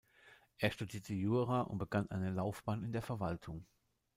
[0.57, 3.67] Er studierte Jura und begann eine Laufbahn in der Verwaltung.